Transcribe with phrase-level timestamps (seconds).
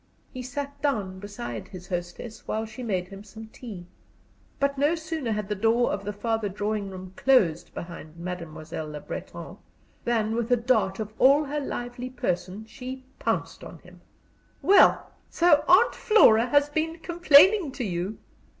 [0.33, 3.85] He sat down beside his hostess, while she made him some tea.
[4.59, 8.99] But no sooner had the door of the farther drawing room closed behind Mademoiselle Le
[8.99, 9.57] Breton,
[10.03, 14.01] than with a dart of all her lively person she pounced upon him.
[14.63, 18.17] "Well, so Aunt Flora has been complaining to you?"